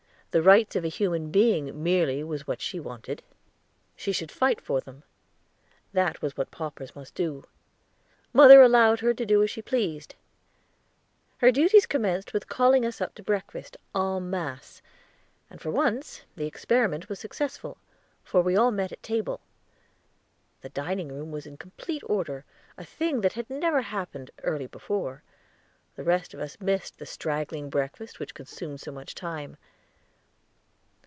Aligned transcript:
The 0.33 0.41
rights 0.41 0.77
of 0.77 0.85
a 0.85 0.87
human 0.87 1.29
being 1.29 1.83
merely 1.83 2.23
was 2.23 2.47
what 2.47 2.61
she 2.61 2.79
wanted; 2.79 3.21
she 3.97 4.13
should 4.13 4.31
fight 4.31 4.61
for 4.61 4.79
them; 4.79 5.03
that 5.91 6.21
was 6.21 6.37
what 6.37 6.51
paupers 6.51 6.95
must 6.95 7.15
do. 7.15 7.43
Mother 8.31 8.61
allowed 8.61 9.01
her 9.01 9.13
to 9.13 9.25
do 9.25 9.43
as 9.43 9.49
she 9.49 9.61
pleased. 9.61 10.15
Her 11.39 11.51
duties 11.51 11.85
commenced 11.85 12.31
with 12.31 12.47
calling 12.47 12.85
us 12.85 13.01
up 13.01 13.13
to 13.15 13.21
breakfast 13.23 13.75
en 13.93 14.29
masse, 14.29 14.81
and 15.49 15.59
for 15.59 15.69
once 15.69 16.21
the 16.37 16.47
experiment 16.47 17.09
was 17.09 17.19
successful, 17.19 17.77
for 18.23 18.41
we 18.41 18.55
all 18.55 18.71
met 18.71 18.93
at 18.93 19.01
the 19.03 19.07
table. 19.07 19.41
The 20.61 20.69
dining 20.69 21.09
room 21.09 21.31
was 21.33 21.45
in 21.45 21.57
complete 21.57 22.03
order, 22.05 22.45
a 22.77 22.85
thing 22.85 23.19
that 23.19 23.33
had 23.33 23.49
never 23.49 23.81
happened 23.81 24.31
early 24.43 24.67
before; 24.67 25.23
the 25.97 26.05
rest 26.05 26.33
of 26.33 26.39
us 26.39 26.57
missed 26.61 26.99
the 26.99 27.05
straggling 27.05 27.69
breakfast 27.69 28.17
which 28.21 28.33
consumed 28.33 28.79
so 28.79 28.93
much 28.93 29.13
time. 29.13 29.57